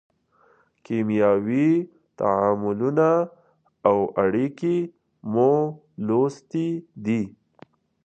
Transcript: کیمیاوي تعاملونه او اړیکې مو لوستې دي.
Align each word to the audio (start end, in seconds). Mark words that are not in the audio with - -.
کیمیاوي 0.85 1.69
تعاملونه 2.19 3.09
او 3.87 3.97
اړیکې 4.23 4.77
مو 5.31 5.51
لوستې 6.07 6.67
دي. 7.05 7.21